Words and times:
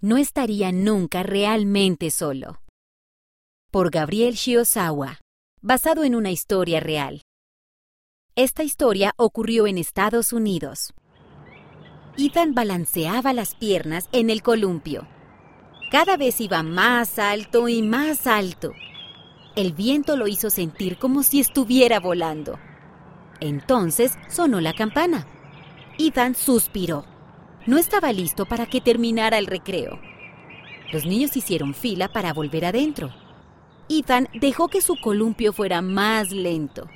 no 0.00 0.16
estaría 0.16 0.70
nunca 0.70 1.22
realmente 1.22 2.10
solo. 2.10 2.60
Por 3.70 3.90
Gabriel 3.90 4.34
Shiosawa, 4.34 5.18
basado 5.60 6.04
en 6.04 6.14
una 6.14 6.30
historia 6.30 6.80
real. 6.80 7.22
Esta 8.36 8.62
historia 8.62 9.12
ocurrió 9.16 9.66
en 9.66 9.76
Estados 9.78 10.32
Unidos. 10.32 10.94
Ethan 12.16 12.54
balanceaba 12.54 13.32
las 13.32 13.56
piernas 13.56 14.08
en 14.12 14.30
el 14.30 14.42
columpio. 14.42 15.08
Cada 15.90 16.16
vez 16.16 16.40
iba 16.40 16.62
más 16.62 17.18
alto 17.18 17.68
y 17.68 17.82
más 17.82 18.26
alto. 18.28 18.72
El 19.56 19.72
viento 19.72 20.16
lo 20.16 20.28
hizo 20.28 20.50
sentir 20.50 20.98
como 20.98 21.24
si 21.24 21.40
estuviera 21.40 21.98
volando. 21.98 22.58
Entonces 23.40 24.12
sonó 24.28 24.60
la 24.60 24.74
campana. 24.74 25.26
Ethan 25.98 26.36
suspiró. 26.36 27.04
No 27.66 27.78
estaba 27.78 28.12
listo 28.12 28.46
para 28.46 28.66
que 28.66 28.80
terminara 28.80 29.38
el 29.38 29.46
recreo. 29.46 29.98
Los 30.92 31.04
niños 31.04 31.36
hicieron 31.36 31.74
fila 31.74 32.08
para 32.08 32.32
volver 32.32 32.64
adentro. 32.64 33.12
Ethan 33.88 34.28
dejó 34.34 34.68
que 34.68 34.80
su 34.80 34.96
columpio 35.00 35.52
fuera 35.52 35.82
más 35.82 36.30
lento. 36.30 36.88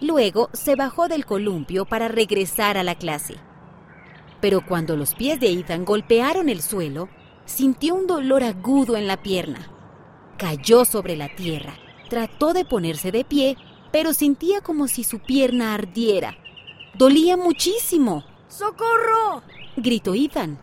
Luego 0.00 0.50
se 0.52 0.76
bajó 0.76 1.08
del 1.08 1.24
columpio 1.24 1.84
para 1.84 2.08
regresar 2.08 2.76
a 2.78 2.82
la 2.82 2.94
clase. 2.94 3.36
Pero 4.40 4.64
cuando 4.64 4.96
los 4.96 5.14
pies 5.14 5.40
de 5.40 5.50
Ethan 5.50 5.84
golpearon 5.84 6.48
el 6.48 6.62
suelo, 6.62 7.08
sintió 7.46 7.94
un 7.94 8.06
dolor 8.06 8.44
agudo 8.44 8.96
en 8.96 9.06
la 9.06 9.22
pierna. 9.22 9.70
Cayó 10.36 10.84
sobre 10.84 11.16
la 11.16 11.34
tierra 11.34 11.74
Trató 12.08 12.52
de 12.52 12.64
ponerse 12.64 13.10
de 13.10 13.24
pie, 13.24 13.56
pero 13.90 14.12
sentía 14.12 14.60
como 14.60 14.86
si 14.86 15.02
su 15.02 15.18
pierna 15.18 15.74
ardiera. 15.74 16.36
Dolía 16.94 17.36
muchísimo. 17.36 18.24
¡Socorro! 18.48 19.42
Gritó 19.76 20.14
Ethan. 20.14 20.58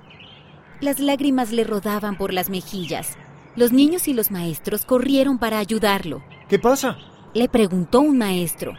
Las 0.81 0.99
lágrimas 0.99 1.52
le 1.52 1.63
rodaban 1.63 2.17
por 2.17 2.34
las 2.34 2.49
mejillas. 2.49 3.17
Los 3.55 3.71
niños 3.71 4.08
y 4.08 4.13
los 4.13 4.31
maestros 4.31 4.85
corrieron 4.85 5.38
para 5.38 5.59
ayudarlo. 5.59 6.24
¿Qué 6.49 6.60
pasa? 6.60 6.98
Le 7.34 7.48
preguntó 7.48 8.01
un 8.01 8.18
maestro. 8.18 8.73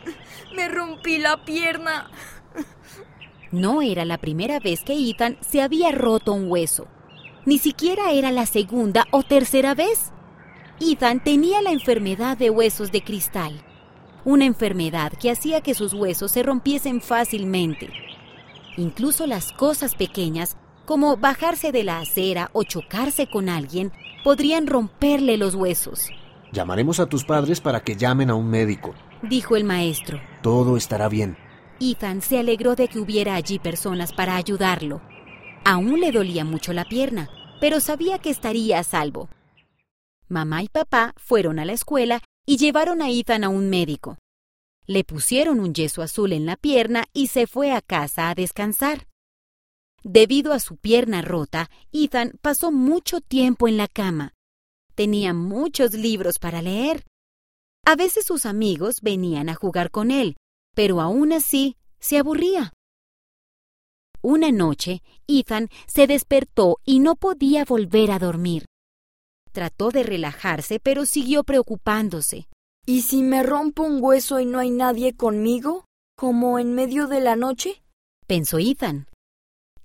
Me 0.56 0.68
rompí 0.68 1.18
la 1.18 1.44
pierna. 1.44 2.10
No 3.52 3.82
era 3.82 4.04
la 4.04 4.18
primera 4.18 4.60
vez 4.60 4.84
que 4.84 4.94
Ethan 4.94 5.36
se 5.40 5.60
había 5.60 5.90
roto 5.90 6.32
un 6.32 6.50
hueso. 6.50 6.86
Ni 7.44 7.58
siquiera 7.58 8.12
era 8.12 8.30
la 8.30 8.46
segunda 8.46 9.06
o 9.10 9.22
tercera 9.22 9.74
vez. 9.74 10.12
Ethan 10.80 11.22
tenía 11.22 11.60
la 11.60 11.72
enfermedad 11.72 12.38
de 12.38 12.50
huesos 12.50 12.92
de 12.92 13.02
cristal, 13.02 13.60
una 14.24 14.44
enfermedad 14.44 15.12
que 15.12 15.30
hacía 15.30 15.60
que 15.60 15.74
sus 15.74 15.92
huesos 15.92 16.30
se 16.30 16.42
rompiesen 16.42 17.00
fácilmente. 17.00 17.90
Incluso 18.76 19.26
las 19.26 19.52
cosas 19.52 19.94
pequeñas, 19.94 20.56
como 20.86 21.16
bajarse 21.16 21.72
de 21.72 21.84
la 21.84 21.98
acera 21.98 22.50
o 22.52 22.62
chocarse 22.62 23.28
con 23.28 23.48
alguien, 23.48 23.92
podrían 24.24 24.66
romperle 24.66 25.36
los 25.36 25.54
huesos. 25.54 26.08
Llamaremos 26.52 27.00
a 27.00 27.06
tus 27.06 27.24
padres 27.24 27.60
para 27.60 27.80
que 27.80 27.96
llamen 27.96 28.30
a 28.30 28.34
un 28.34 28.48
médico, 28.48 28.94
dijo 29.22 29.56
el 29.56 29.64
maestro. 29.64 30.20
Todo 30.42 30.76
estará 30.76 31.08
bien. 31.08 31.36
Ethan 31.80 32.20
se 32.20 32.38
alegró 32.38 32.74
de 32.74 32.88
que 32.88 32.98
hubiera 32.98 33.34
allí 33.34 33.58
personas 33.58 34.12
para 34.12 34.36
ayudarlo. 34.36 35.00
Aún 35.64 36.00
le 36.00 36.12
dolía 36.12 36.44
mucho 36.44 36.72
la 36.72 36.84
pierna, 36.84 37.28
pero 37.60 37.80
sabía 37.80 38.18
que 38.18 38.30
estaría 38.30 38.78
a 38.78 38.84
salvo. 38.84 39.28
Mamá 40.28 40.62
y 40.62 40.68
papá 40.68 41.12
fueron 41.16 41.58
a 41.58 41.64
la 41.64 41.72
escuela 41.72 42.20
y 42.46 42.56
llevaron 42.56 43.02
a 43.02 43.10
Ethan 43.10 43.44
a 43.44 43.48
un 43.48 43.70
médico. 43.70 44.18
Le 44.90 45.04
pusieron 45.04 45.60
un 45.60 45.72
yeso 45.72 46.02
azul 46.02 46.32
en 46.32 46.46
la 46.46 46.56
pierna 46.56 47.04
y 47.12 47.28
se 47.28 47.46
fue 47.46 47.70
a 47.70 47.80
casa 47.80 48.28
a 48.28 48.34
descansar. 48.34 49.06
Debido 50.02 50.52
a 50.52 50.58
su 50.58 50.78
pierna 50.78 51.22
rota, 51.22 51.70
Ethan 51.92 52.32
pasó 52.42 52.72
mucho 52.72 53.20
tiempo 53.20 53.68
en 53.68 53.76
la 53.76 53.86
cama. 53.86 54.34
Tenía 54.96 55.32
muchos 55.32 55.94
libros 55.94 56.40
para 56.40 56.60
leer. 56.60 57.04
A 57.86 57.94
veces 57.94 58.24
sus 58.24 58.46
amigos 58.46 58.96
venían 59.00 59.48
a 59.48 59.54
jugar 59.54 59.92
con 59.92 60.10
él, 60.10 60.36
pero 60.74 61.00
aún 61.00 61.32
así 61.32 61.76
se 62.00 62.18
aburría. 62.18 62.72
Una 64.22 64.50
noche, 64.50 65.04
Ethan 65.28 65.68
se 65.86 66.08
despertó 66.08 66.78
y 66.84 66.98
no 66.98 67.14
podía 67.14 67.64
volver 67.64 68.10
a 68.10 68.18
dormir. 68.18 68.64
Trató 69.52 69.90
de 69.90 70.02
relajarse, 70.02 70.80
pero 70.80 71.06
siguió 71.06 71.44
preocupándose. 71.44 72.48
¿Y 72.90 73.02
si 73.02 73.22
me 73.22 73.44
rompo 73.44 73.84
un 73.84 74.02
hueso 74.02 74.40
y 74.40 74.46
no 74.46 74.58
hay 74.58 74.70
nadie 74.70 75.14
conmigo? 75.14 75.84
¿Como 76.16 76.58
en 76.58 76.74
medio 76.74 77.06
de 77.06 77.20
la 77.20 77.36
noche? 77.36 77.84
pensó 78.26 78.58
Ethan. 78.58 79.06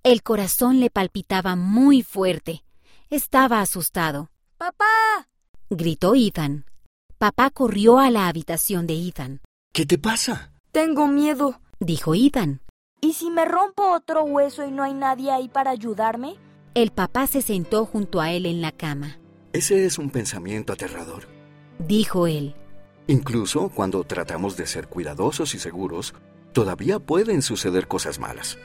El 0.02 0.24
corazón 0.24 0.80
le 0.80 0.90
palpitaba 0.90 1.56
muy 1.56 2.02
fuerte. 2.02 2.64
Estaba 3.12 3.62
asustado. 3.62 4.32
¡Papá! 4.58 5.28
gritó 5.70 6.16
Ethan. 6.16 6.66
Papá 7.20 7.52
corrió 7.52 8.00
a 8.00 8.10
la 8.10 8.28
habitación 8.28 8.88
de 8.88 8.96
Ethan. 8.96 9.42
¿Qué 9.72 9.86
te 9.86 10.00
pasa? 10.00 10.52
Tengo 10.72 11.06
miedo, 11.08 11.62
dijo 11.80 12.16
Ethan. 12.16 12.62
¿Y 13.02 13.14
si 13.14 13.30
me 13.30 13.46
rompo 13.46 13.94
otro 13.94 14.24
hueso 14.24 14.66
y 14.66 14.72
no 14.72 14.82
hay 14.82 14.96
nadie 14.96 15.30
ahí 15.30 15.48
para 15.48 15.70
ayudarme? 15.70 16.38
El 16.74 16.90
papá 16.90 17.28
se 17.28 17.44
sentó 17.44 17.86
junto 17.86 18.20
a 18.20 18.32
él 18.32 18.48
en 18.48 18.64
la 18.64 18.72
cama. 18.72 19.20
Ese 19.54 19.86
es 19.86 20.00
un 20.00 20.10
pensamiento 20.10 20.74
aterrador. 20.74 21.28
Dijo 21.78 22.26
él. 22.26 22.56
Incluso 23.08 23.70
cuando 23.70 24.04
tratamos 24.04 24.58
de 24.58 24.66
ser 24.66 24.88
cuidadosos 24.88 25.54
y 25.54 25.60
seguros, 25.60 26.14
todavía 26.54 27.00
pueden 27.00 27.42
suceder 27.42 27.88
cosas 27.88 28.20
malas. 28.20 28.58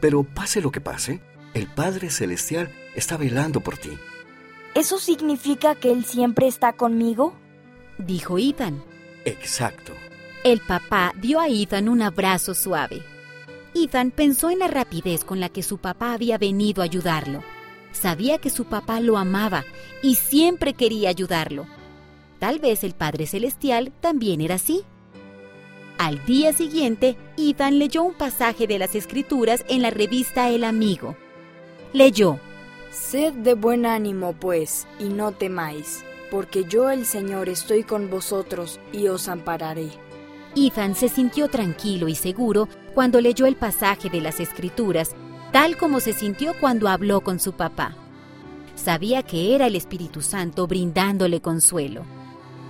Pero 0.00 0.24
pase 0.24 0.62
lo 0.62 0.70
que 0.70 0.80
pase, 0.80 1.20
el 1.52 1.66
Padre 1.66 2.10
Celestial 2.10 2.70
está 2.94 3.18
velando 3.18 3.60
por 3.60 3.76
ti. 3.76 3.90
¿Eso 4.74 4.98
significa 4.98 5.74
que 5.74 5.92
Él 5.92 6.04
siempre 6.04 6.46
está 6.46 6.72
conmigo? 6.72 7.34
Dijo 7.98 8.38
Ethan. 8.38 8.82
Exacto. 9.26 9.92
El 10.44 10.60
papá 10.60 11.12
dio 11.20 11.38
a 11.38 11.48
Ethan 11.48 11.90
un 11.90 12.00
abrazo 12.00 12.54
suave. 12.54 13.02
Ethan 13.74 14.10
pensó 14.10 14.50
en 14.50 14.58
la 14.58 14.68
rapidez 14.68 15.24
con 15.24 15.40
la 15.40 15.50
que 15.50 15.62
su 15.62 15.76
papá 15.78 16.14
había 16.14 16.38
venido 16.38 16.80
a 16.80 16.86
ayudarlo. 16.86 17.44
Sabía 17.92 18.38
que 18.38 18.48
su 18.48 18.64
papá 18.64 19.00
lo 19.00 19.18
amaba 19.18 19.64
y 20.02 20.14
siempre 20.14 20.72
quería 20.72 21.10
ayudarlo. 21.10 21.66
Tal 22.42 22.58
vez 22.58 22.82
el 22.82 22.92
Padre 22.92 23.28
Celestial 23.28 23.92
también 24.00 24.40
era 24.40 24.56
así. 24.56 24.82
Al 25.96 26.26
día 26.26 26.52
siguiente, 26.52 27.16
Ethan 27.38 27.78
leyó 27.78 28.02
un 28.02 28.14
pasaje 28.14 28.66
de 28.66 28.80
las 28.80 28.96
Escrituras 28.96 29.64
en 29.68 29.80
la 29.80 29.90
revista 29.90 30.48
El 30.48 30.64
Amigo. 30.64 31.16
Leyó, 31.92 32.40
Sed 32.90 33.32
de 33.32 33.54
buen 33.54 33.86
ánimo, 33.86 34.32
pues, 34.32 34.88
y 34.98 35.04
no 35.04 35.30
temáis, 35.30 36.04
porque 36.32 36.64
yo 36.64 36.90
el 36.90 37.06
Señor 37.06 37.48
estoy 37.48 37.84
con 37.84 38.10
vosotros 38.10 38.80
y 38.92 39.06
os 39.06 39.28
ampararé. 39.28 39.90
Ethan 40.56 40.96
se 40.96 41.08
sintió 41.08 41.46
tranquilo 41.46 42.08
y 42.08 42.16
seguro 42.16 42.68
cuando 42.92 43.20
leyó 43.20 43.46
el 43.46 43.54
pasaje 43.54 44.10
de 44.10 44.20
las 44.20 44.40
Escrituras 44.40 45.14
tal 45.52 45.76
como 45.76 46.00
se 46.00 46.12
sintió 46.12 46.54
cuando 46.58 46.88
habló 46.88 47.20
con 47.20 47.38
su 47.38 47.52
papá. 47.52 47.94
Sabía 48.74 49.22
que 49.22 49.54
era 49.54 49.68
el 49.68 49.76
Espíritu 49.76 50.22
Santo 50.22 50.66
brindándole 50.66 51.40
consuelo. 51.40 52.04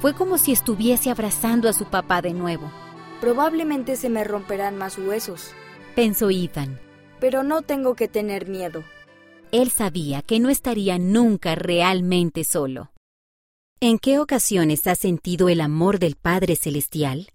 Fue 0.03 0.15
como 0.15 0.37
si 0.37 0.51
estuviese 0.51 1.11
abrazando 1.11 1.69
a 1.69 1.73
su 1.73 1.85
papá 1.85 2.23
de 2.23 2.35
nuevo. 2.35 2.73
Probablemente 3.21 3.95
se 3.95 4.09
me 4.09 4.25
romperán 4.25 4.77
más 4.77 4.99
huesos, 4.99 5.53
pensó 5.95 6.29
Ethan. 6.29 6.81
Pero 7.21 7.45
no 7.45 7.63
tengo 7.63 7.95
que 7.95 8.09
tener 8.09 8.49
miedo. 8.49 8.83
Él 9.53 9.71
sabía 9.71 10.21
que 10.23 10.41
no 10.41 10.49
estaría 10.49 10.99
nunca 10.99 11.55
realmente 11.55 12.43
solo. 12.43 12.91
¿En 13.79 14.01
qué 14.01 14.19
ocasiones 14.19 14.89
has 14.89 14.99
sentido 14.99 15.49
el 15.49 15.61
amor 15.61 16.01
del 16.01 16.17
Padre 16.17 16.57
Celestial? 16.57 17.29